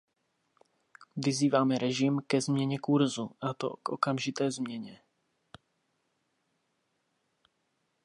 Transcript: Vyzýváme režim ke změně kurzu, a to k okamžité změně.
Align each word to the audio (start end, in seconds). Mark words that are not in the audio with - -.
Vyzýváme 1.15 1.77
režim 1.77 2.21
ke 2.27 2.41
změně 2.41 2.79
kurzu, 2.79 3.31
a 3.41 3.53
to 3.53 3.77
k 3.83 3.89
okamžité 3.89 4.51
změně. 4.51 5.01